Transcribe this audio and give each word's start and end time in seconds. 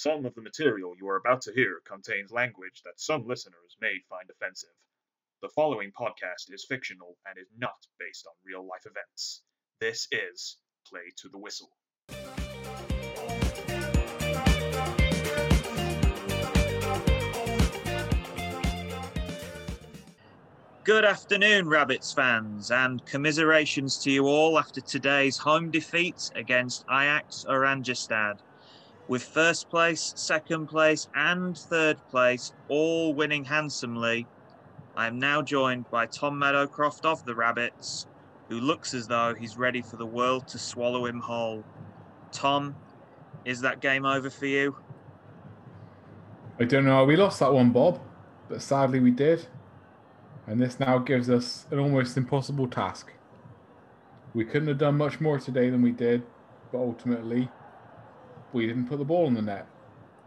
Some 0.00 0.24
of 0.26 0.34
the 0.36 0.42
material 0.42 0.94
you 0.96 1.08
are 1.08 1.16
about 1.16 1.42
to 1.42 1.52
hear 1.52 1.80
contains 1.84 2.30
language 2.30 2.82
that 2.84 3.00
some 3.00 3.26
listeners 3.26 3.76
may 3.80 3.98
find 4.08 4.30
offensive. 4.30 4.70
The 5.42 5.48
following 5.48 5.90
podcast 5.90 6.54
is 6.54 6.64
fictional 6.64 7.16
and 7.26 7.36
is 7.36 7.48
not 7.58 7.84
based 7.98 8.24
on 8.28 8.34
real 8.46 8.64
life 8.64 8.86
events. 8.86 9.42
This 9.80 10.06
is 10.12 10.58
Play 10.86 11.10
to 11.16 11.28
the 11.28 11.38
Whistle. 11.38 11.72
Good 20.84 21.04
afternoon, 21.04 21.68
Rabbits 21.68 22.12
fans, 22.12 22.70
and 22.70 23.04
commiserations 23.04 23.98
to 24.04 24.12
you 24.12 24.28
all 24.28 24.60
after 24.60 24.80
today's 24.80 25.38
home 25.38 25.72
defeat 25.72 26.30
against 26.36 26.84
Ajax 26.88 27.44
Oranjestad. 27.48 28.38
With 29.08 29.22
first 29.22 29.70
place, 29.70 30.12
second 30.16 30.66
place, 30.66 31.08
and 31.14 31.56
third 31.56 31.96
place 32.10 32.52
all 32.68 33.14
winning 33.14 33.42
handsomely, 33.42 34.26
I 34.94 35.06
am 35.06 35.18
now 35.18 35.40
joined 35.40 35.90
by 35.90 36.04
Tom 36.06 36.38
Meadowcroft 36.38 37.06
of 37.06 37.24
the 37.24 37.34
Rabbits, 37.34 38.06
who 38.50 38.60
looks 38.60 38.92
as 38.92 39.08
though 39.08 39.34
he's 39.34 39.56
ready 39.56 39.80
for 39.80 39.96
the 39.96 40.04
world 40.04 40.46
to 40.48 40.58
swallow 40.58 41.06
him 41.06 41.20
whole. 41.20 41.64
Tom, 42.32 42.76
is 43.46 43.62
that 43.62 43.80
game 43.80 44.04
over 44.04 44.28
for 44.28 44.44
you? 44.44 44.76
I 46.60 46.64
don't 46.64 46.84
know. 46.84 47.02
We 47.04 47.16
lost 47.16 47.40
that 47.40 47.52
one, 47.52 47.70
Bob, 47.70 48.00
but 48.50 48.60
sadly 48.60 49.00
we 49.00 49.10
did. 49.10 49.46
And 50.46 50.60
this 50.60 50.78
now 50.78 50.98
gives 50.98 51.30
us 51.30 51.66
an 51.70 51.78
almost 51.78 52.16
impossible 52.18 52.68
task. 52.68 53.12
We 54.34 54.44
couldn't 54.44 54.68
have 54.68 54.78
done 54.78 54.98
much 54.98 55.18
more 55.18 55.38
today 55.38 55.70
than 55.70 55.80
we 55.80 55.92
did, 55.92 56.24
but 56.72 56.78
ultimately, 56.78 57.48
we 58.52 58.66
didn't 58.66 58.86
put 58.86 58.98
the 58.98 59.04
ball 59.04 59.26
in 59.26 59.34
the 59.34 59.42
net. 59.42 59.66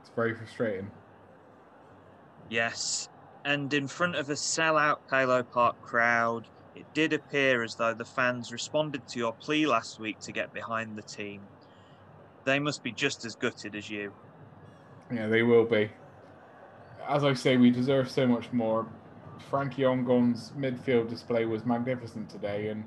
It's 0.01 0.11
very 0.15 0.33
frustrating. 0.33 0.89
Yes, 2.49 3.09
and 3.45 3.73
in 3.73 3.87
front 3.87 4.15
of 4.15 4.29
a 4.29 4.33
sellout 4.33 4.97
Palo 5.09 5.43
Park 5.43 5.81
crowd, 5.81 6.47
it 6.75 6.85
did 6.93 7.13
appear 7.13 7.63
as 7.63 7.75
though 7.75 7.93
the 7.93 8.05
fans 8.05 8.51
responded 8.51 9.07
to 9.09 9.19
your 9.19 9.33
plea 9.33 9.65
last 9.65 9.99
week 9.99 10.19
to 10.19 10.31
get 10.31 10.53
behind 10.53 10.97
the 10.97 11.01
team. 11.01 11.41
They 12.43 12.59
must 12.59 12.83
be 12.83 12.91
just 12.91 13.25
as 13.25 13.35
gutted 13.35 13.75
as 13.75 13.89
you. 13.89 14.13
Yeah, 15.13 15.27
they 15.27 15.43
will 15.43 15.65
be. 15.65 15.91
As 17.07 17.23
I 17.23 17.33
say, 17.33 17.57
we 17.57 17.71
deserve 17.71 18.09
so 18.09 18.27
much 18.27 18.51
more. 18.51 18.87
Frankie 19.49 19.85
Ongon's 19.85 20.51
midfield 20.57 21.09
display 21.09 21.45
was 21.45 21.65
magnificent 21.65 22.29
today, 22.29 22.69
and 22.69 22.83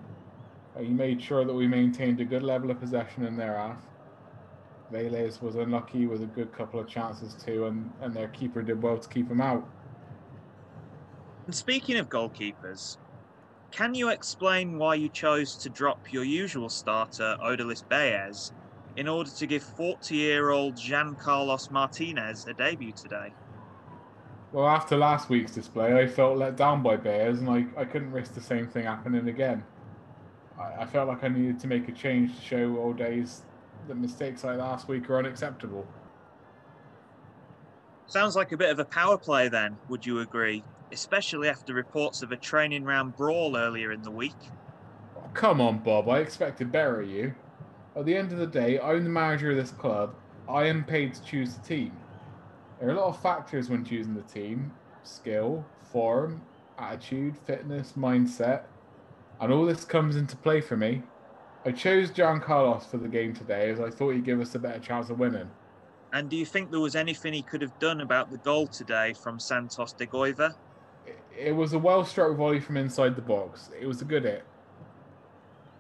he 0.79 0.89
made 0.89 1.21
sure 1.23 1.45
that 1.45 1.53
we 1.53 1.67
maintained 1.67 2.21
a 2.21 2.25
good 2.25 2.43
level 2.43 2.71
of 2.71 2.81
possession 2.81 3.25
in 3.25 3.37
their 3.37 3.57
half. 3.57 3.79
Velez 4.95 5.43
was 5.43 5.57
unlucky 5.57 6.07
with 6.07 6.23
a 6.23 6.27
good 6.27 6.53
couple 6.53 6.79
of 6.79 6.87
chances 6.87 7.35
too, 7.35 7.67
and, 7.67 7.91
and 8.01 8.15
their 8.15 8.29
keeper 8.29 8.63
did 8.63 8.81
well 8.81 8.97
to 8.97 9.09
keep 9.09 9.29
him 9.29 9.41
out. 9.41 9.69
And 11.47 11.55
speaking 11.55 11.97
of 11.99 12.09
goalkeepers, 12.09 12.99
can 13.73 13.95
you 13.95 14.11
explain 14.11 14.79
why 14.79 14.95
you 14.95 15.09
chose 15.09 15.57
to 15.57 15.69
drop 15.69 16.13
your 16.13 16.23
usual 16.23 16.69
starter, 16.69 17.37
Odalis 17.43 17.83
Baez, 17.89 18.53
in 18.97 19.09
order 19.09 19.31
to 19.31 19.47
give 19.47 19.65
40 19.65 20.15
year 20.15 20.51
old 20.51 20.77
Jean 20.77 21.17
Carlos 21.17 21.71
Martinez 21.73 22.47
a 22.47 22.55
debut 22.55 22.93
today? 22.93 23.35
Well, 24.53 24.69
after 24.69 24.97
last 24.97 25.29
week's 25.29 25.51
display, 25.51 26.01
I 26.01 26.07
felt 26.07 26.39
let 26.39 26.57
down 26.57 26.85
by 26.85 26.97
Bears, 26.97 27.41
and 27.41 27.51
I, 27.51 27.67
I 27.77 27.85
couldn't 27.85 28.13
risk 28.13 28.35
the 28.35 28.41
same 28.41 28.69
thing 28.69 28.85
happening 28.85 29.27
again. 29.27 29.65
I, 30.57 30.83
I 30.83 30.87
felt 30.87 31.09
like 31.09 31.25
I 31.25 31.29
needed 31.29 31.59
to 31.59 31.67
make 31.67 31.89
a 31.89 31.93
change 31.93 32.37
to 32.37 32.41
show 32.41 32.77
all 32.77 32.93
that 33.89 33.97
mistakes 33.97 34.45
like 34.45 34.59
last 34.59 34.89
week 34.89 35.09
are 35.11 35.19
unacceptable. 35.19 35.87
Sounds 38.07 38.37
like 38.37 38.53
a 38.53 38.57
bit 38.57 38.71
of 38.71 38.79
a 38.79 38.85
power 38.85 39.17
play 39.17 39.49
then, 39.49 39.77
would 39.89 40.05
you 40.05 40.21
agree? 40.21 40.63
Especially 40.93 41.49
after 41.49 41.75
reports 41.75 42.23
of 42.23 42.33
a 42.33 42.37
training 42.37 42.85
round 42.85 43.17
brawl 43.17 43.57
earlier 43.57 43.93
in 43.93 44.03
the 44.03 44.11
week. 44.11 44.37
Oh, 45.17 45.29
come 45.33 45.61
on, 45.61 45.79
Bob, 45.79 46.09
I 46.09 46.19
expected 46.19 46.71
better 46.71 47.01
of 47.01 47.09
you. 47.09 47.35
At 47.97 48.05
the 48.05 48.17
end 48.17 48.33
of 48.33 48.39
the 48.39 48.47
day, 48.47 48.79
I'm 48.79 49.05
the 49.05 49.11
manager 49.11 49.51
of 49.51 49.57
this 49.57 49.71
club. 49.71 50.15
I 50.49 50.65
am 50.65 50.85
paid 50.85 51.15
to 51.15 51.25
choose 51.25 51.55
the 51.55 51.63
team. 51.67 51.93
There 52.79 52.89
are 52.89 52.93
a 52.93 53.01
lot 53.01 53.09
of 53.09 53.23
factors 53.23 53.71
when 53.71 53.85
choosing 53.85 54.15
the 54.15 54.23
team 54.23 54.73
skill, 55.05 55.65
form, 55.93 56.41
attitude, 56.79 57.37
fitness, 57.47 57.93
mindset, 57.97 58.63
and 59.41 59.53
all 59.53 59.67
this 59.67 59.85
comes 59.85 60.17
into 60.17 60.37
play 60.37 60.61
for 60.61 60.77
me. 60.77 61.03
I 61.67 61.73
chose 61.73 62.11
John 62.11 62.41
Carlos 62.41 62.85
for 62.85 62.99
the 62.99 63.09
game 63.09 63.33
today 63.33 63.71
as 63.71 63.81
I 63.81 63.89
thought 63.89 64.11
he'd 64.11 64.25
give 64.25 64.41
us 64.41 64.55
a 64.55 64.59
better 64.59 64.79
chance 64.79 65.09
of 65.09 65.19
winning. 65.19 65.51
And 66.13 66.29
do 66.29 66.37
you 66.37 66.45
think 66.45 66.71
there 66.71 66.81
was 66.81 66.95
anything 66.95 67.33
he 67.33 67.43
could 67.43 67.63
have 67.63 67.79
done 67.79 68.03
about 68.03 68.31
the 68.31 68.39
goal 68.39 68.67
today 68.67 69.15
from 69.15 69.41
Santos 69.41 69.95
de 69.95 70.07
Goiva? 70.07 70.55
It, 71.37 71.53
was 71.53 71.73
a 71.73 71.79
well 71.79 72.05
struck 72.05 72.37
volley 72.37 72.61
from 72.61 72.77
inside 72.77 73.17
the 73.17 73.23
box. 73.23 73.71
It 73.81 73.87
was 73.87 74.03
a 74.03 74.05
good 74.05 74.25
hit. 74.25 74.45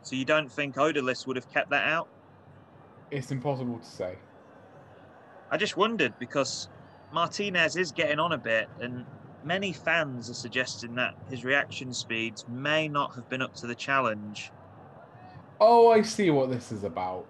So 0.03 0.17
you 0.17 0.25
don't 0.25 0.51
think 0.51 0.77
Odalis 0.77 1.27
would 1.27 1.37
have 1.37 1.51
kept 1.53 1.71
that 1.71 1.87
out? 1.87 2.09
It's 3.11 3.31
impossible 3.31 3.79
to 3.79 3.87
say. 3.87 4.17
I 5.51 5.57
just 5.57 5.77
wondered 5.77 6.19
because 6.19 6.69
Martinez 7.13 7.77
is 7.77 7.93
getting 7.93 8.19
on 8.19 8.33
a 8.33 8.39
bit, 8.39 8.69
and 8.81 9.07
many 9.45 9.73
fans 9.73 10.29
are 10.29 10.35
suggesting 10.35 10.95
that 10.97 11.15
his 11.31 11.45
reaction 11.45 11.93
speeds 11.93 12.45
may 12.49 12.89
not 12.89 13.15
have 13.15 13.29
been 13.29 13.41
up 13.41 13.55
to 13.57 13.67
the 13.67 13.75
challenge. 13.75 14.51
Oh, 15.67 15.91
I 15.91 16.03
see 16.03 16.29
what 16.29 16.51
this 16.51 16.71
is 16.71 16.85
about. 16.85 17.27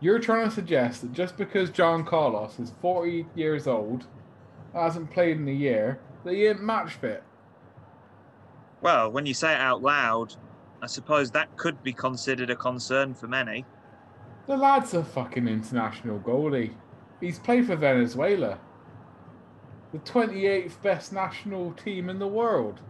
You're 0.00 0.18
trying 0.18 0.48
to 0.48 0.52
suggest 0.52 1.02
that 1.02 1.12
just 1.12 1.36
because 1.36 1.70
John 1.70 2.04
Carlos 2.04 2.58
is 2.58 2.72
40 2.82 3.24
years 3.36 3.68
old, 3.68 4.08
hasn't 4.74 5.12
played 5.12 5.36
in 5.36 5.46
a 5.46 5.52
year, 5.52 6.00
that 6.24 6.34
he 6.34 6.46
ain't 6.46 6.60
match 6.60 6.94
fit. 6.94 7.22
Well, 8.80 9.12
when 9.12 9.24
you 9.24 9.34
say 9.34 9.52
it 9.52 9.60
out 9.60 9.82
loud, 9.82 10.34
I 10.82 10.88
suppose 10.88 11.30
that 11.30 11.56
could 11.56 11.80
be 11.84 11.92
considered 11.92 12.50
a 12.50 12.56
concern 12.56 13.14
for 13.14 13.28
many. 13.28 13.64
The 14.48 14.56
lad's 14.56 14.94
a 14.94 15.04
fucking 15.04 15.46
international 15.46 16.18
goalie. 16.18 16.74
He's 17.20 17.38
played 17.38 17.68
for 17.68 17.76
Venezuela. 17.76 18.58
The 19.92 19.98
28th 19.98 20.82
best 20.82 21.12
national 21.12 21.72
team 21.74 22.10
in 22.10 22.18
the 22.18 22.26
world. 22.26 22.80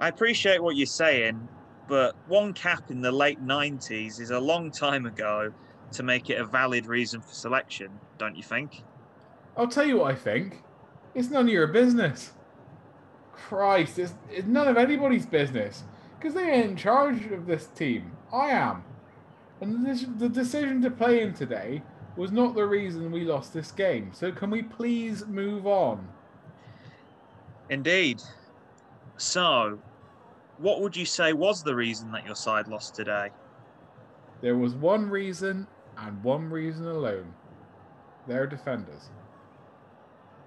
I 0.00 0.08
appreciate 0.08 0.62
what 0.62 0.76
you're 0.76 0.86
saying, 0.86 1.46
but 1.88 2.16
one 2.26 2.52
cap 2.52 2.90
in 2.90 3.00
the 3.00 3.12
late 3.12 3.44
90s 3.44 4.20
is 4.20 4.30
a 4.30 4.38
long 4.38 4.70
time 4.70 5.06
ago 5.06 5.52
to 5.92 6.02
make 6.02 6.30
it 6.30 6.40
a 6.40 6.44
valid 6.44 6.86
reason 6.86 7.20
for 7.20 7.32
selection, 7.32 7.90
don't 8.18 8.36
you 8.36 8.42
think? 8.42 8.82
I'll 9.56 9.68
tell 9.68 9.86
you 9.86 9.98
what 9.98 10.12
I 10.12 10.14
think. 10.14 10.62
It's 11.14 11.30
none 11.30 11.46
of 11.46 11.52
your 11.52 11.68
business. 11.68 12.32
Christ, 13.32 13.98
it's, 13.98 14.14
it's 14.30 14.46
none 14.46 14.68
of 14.68 14.76
anybody's 14.76 15.26
business. 15.26 15.84
Because 16.18 16.34
they 16.34 16.50
ain't 16.50 16.70
in 16.70 16.76
charge 16.76 17.26
of 17.26 17.46
this 17.46 17.66
team. 17.68 18.12
I 18.32 18.50
am. 18.50 18.84
And 19.60 19.86
this, 19.86 20.04
the 20.18 20.28
decision 20.28 20.82
to 20.82 20.90
play 20.90 21.20
him 21.20 21.32
today 21.32 21.82
was 22.16 22.32
not 22.32 22.54
the 22.54 22.66
reason 22.66 23.10
we 23.10 23.24
lost 23.24 23.52
this 23.54 23.70
game. 23.70 24.10
So 24.12 24.32
can 24.32 24.50
we 24.50 24.62
please 24.62 25.26
move 25.26 25.66
on? 25.66 26.06
Indeed. 27.70 28.22
So, 29.16 29.78
what 30.58 30.80
would 30.80 30.96
you 30.96 31.04
say 31.04 31.32
was 31.32 31.62
the 31.62 31.74
reason 31.74 32.10
that 32.12 32.24
your 32.24 32.34
side 32.34 32.68
lost 32.68 32.94
today? 32.94 33.30
There 34.40 34.56
was 34.56 34.74
one 34.74 35.08
reason 35.08 35.66
and 35.98 36.22
one 36.22 36.50
reason 36.50 36.86
alone. 36.86 37.32
Their 38.26 38.46
defenders. 38.46 39.10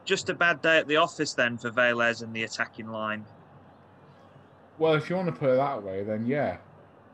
Just 0.06 0.30
a 0.30 0.34
bad 0.34 0.62
day 0.62 0.78
at 0.78 0.88
the 0.88 0.98
office 0.98 1.34
then 1.34 1.58
for 1.58 1.70
Velez 1.70 2.24
and 2.24 2.34
the 2.34 2.44
attacking 2.44 2.88
line. 2.88 3.26
Well, 4.78 4.94
if 4.94 5.10
you 5.10 5.16
want 5.16 5.28
to 5.28 5.34
put 5.34 5.50
it 5.50 5.58
that 5.58 5.84
way, 5.84 6.04
then 6.04 6.26
yeah. 6.26 6.58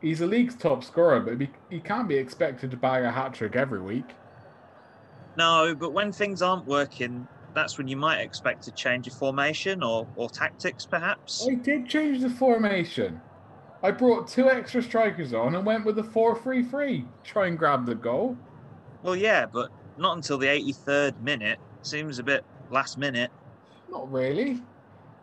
He's 0.00 0.20
the 0.20 0.26
league's 0.26 0.54
top 0.54 0.84
scorer, 0.84 1.20
but 1.20 1.40
he, 1.40 1.48
he 1.70 1.80
can't 1.80 2.08
be 2.08 2.16
expected 2.16 2.70
to 2.70 2.76
bag 2.76 3.04
a 3.04 3.10
hat 3.10 3.34
trick 3.34 3.56
every 3.56 3.80
week. 3.80 4.04
No, 5.36 5.74
but 5.74 5.92
when 5.92 6.12
things 6.12 6.42
aren't 6.42 6.66
working, 6.66 7.26
that's 7.56 7.78
when 7.78 7.88
you 7.88 7.96
might 7.96 8.20
expect 8.20 8.68
a 8.68 8.70
change 8.70 9.06
of 9.08 9.14
formation 9.14 9.82
or, 9.82 10.06
or 10.14 10.28
tactics, 10.28 10.84
perhaps. 10.84 11.48
I 11.50 11.54
did 11.54 11.88
change 11.88 12.20
the 12.20 12.28
formation. 12.28 13.20
I 13.82 13.90
brought 13.90 14.28
two 14.28 14.50
extra 14.50 14.82
strikers 14.82 15.32
on 15.32 15.54
and 15.54 15.64
went 15.64 15.86
with 15.86 15.98
a 15.98 16.04
4 16.04 16.38
3 16.38 16.62
3. 16.62 17.04
Try 17.24 17.46
and 17.46 17.58
grab 17.58 17.86
the 17.86 17.94
goal. 17.94 18.36
Well, 19.02 19.16
yeah, 19.16 19.46
but 19.46 19.70
not 19.96 20.16
until 20.16 20.36
the 20.36 20.46
83rd 20.46 21.20
minute. 21.22 21.58
Seems 21.80 22.18
a 22.18 22.22
bit 22.22 22.44
last 22.70 22.98
minute. 22.98 23.30
Not 23.90 24.12
really. 24.12 24.62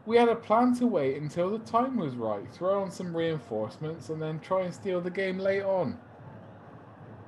We 0.05 0.17
had 0.17 0.27
a 0.27 0.35
plan 0.35 0.75
to 0.79 0.87
wait 0.87 1.21
until 1.21 1.51
the 1.51 1.59
time 1.59 1.97
was 1.97 2.15
right, 2.15 2.51
throw 2.51 2.81
on 2.81 2.89
some 2.89 3.15
reinforcements, 3.15 4.09
and 4.09 4.21
then 4.21 4.39
try 4.39 4.63
and 4.63 4.73
steal 4.73 5.01
the 5.01 5.11
game 5.11 5.37
late 5.37 5.63
on. 5.63 5.99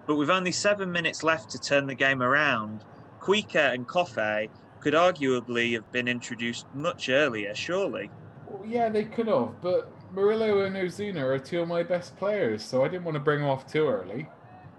But 0.08 0.16
with 0.16 0.30
only 0.30 0.52
seven 0.52 0.92
minutes 0.92 1.24
left 1.24 1.52
to 1.52 1.60
turn 1.60 1.86
the 1.86 1.96
game 1.96 2.24
around, 2.24 2.84
Kuika 3.20 3.74
and 3.74 3.88
Kofe 3.88 4.50
could 4.86 4.94
arguably 4.94 5.74
have 5.74 5.92
been 5.92 6.08
introduced 6.08 6.68
much 6.76 7.10
earlier, 7.10 7.56
surely. 7.56 8.12
Well, 8.48 8.64
yeah, 8.68 8.88
they 8.88 9.06
could 9.06 9.26
have, 9.26 9.60
but 9.60 9.92
Murillo 10.14 10.60
and 10.64 10.76
Ozuna 10.76 11.24
are 11.24 11.40
two 11.40 11.62
of 11.62 11.68
my 11.68 11.82
best 11.82 12.16
players, 12.18 12.64
so 12.64 12.86
I 12.86 12.88
didn't 12.88 13.04
want 13.04 13.16
to 13.16 13.20
bring 13.20 13.40
them 13.40 13.50
off 13.50 13.66
too 13.66 13.88
early. 13.88 14.28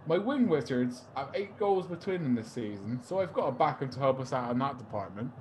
My 0.06 0.18
wing 0.18 0.46
wizards 0.46 1.06
have 1.16 1.30
eight 1.34 1.58
goals 1.58 1.88
between 1.88 2.22
them 2.22 2.36
this 2.36 2.52
season, 2.52 3.00
so 3.02 3.18
I've 3.18 3.32
got 3.32 3.48
a 3.48 3.50
backup 3.50 3.90
to 3.90 3.98
help 3.98 4.20
us 4.20 4.32
out 4.32 4.52
in 4.52 4.60
that 4.60 4.78
department. 4.78 5.32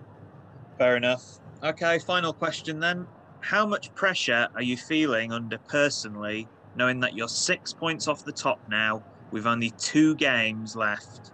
Fair 0.79 0.97
enough. 0.97 1.37
Okay, 1.61 1.99
final 1.99 2.33
question 2.33 2.79
then. 2.79 3.05
How 3.41 3.67
much 3.67 3.93
pressure 3.93 4.47
are 4.55 4.63
you 4.63 4.77
feeling 4.77 5.31
under 5.31 5.59
personally, 5.59 6.47
knowing 6.75 6.99
that 7.01 7.13
you're 7.13 7.27
six 7.27 7.71
points 7.71 8.07
off 8.07 8.25
the 8.25 8.31
top 8.31 8.59
now 8.67 9.03
with 9.29 9.45
only 9.45 9.69
two 9.77 10.15
games 10.15 10.75
left? 10.75 11.33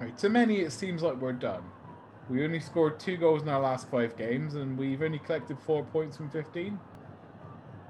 Right, 0.00 0.16
to 0.16 0.30
many, 0.30 0.60
it 0.60 0.72
seems 0.72 1.02
like 1.02 1.20
we're 1.20 1.34
done. 1.34 1.62
We 2.32 2.42
only 2.44 2.60
scored 2.60 2.98
two 2.98 3.18
goals 3.18 3.42
in 3.42 3.50
our 3.50 3.60
last 3.60 3.90
five 3.90 4.16
games, 4.16 4.54
and 4.54 4.78
we've 4.78 5.02
only 5.02 5.18
collected 5.18 5.58
four 5.58 5.84
points 5.84 6.16
from 6.16 6.30
15. 6.30 6.80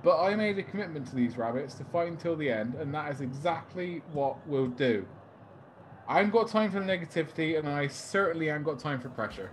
But 0.03 0.21
I 0.21 0.35
made 0.35 0.59
a 0.59 0.65
commitment 0.65 1.07
to 1.07 1.15
these 1.15 1.39
rabbits 1.39 1.75
to 1.75 1.85
fight 1.85 2.09
until 2.09 2.35
the 2.35 2.51
end, 2.51 2.75
and 2.75 2.93
that 2.93 3.13
is 3.13 3.21
exactly 3.21 4.03
what 4.13 4.45
we'll 4.49 4.67
do. 4.67 5.07
I 6.09 6.17
haven't 6.17 6.33
got 6.33 6.49
time 6.49 6.73
for 6.73 6.81
negativity, 6.81 7.57
and 7.57 7.69
I 7.69 7.87
certainly 7.87 8.49
haven't 8.49 8.65
got 8.65 8.81
time 8.81 9.01
for 9.01 9.11
pressure. 9.11 9.53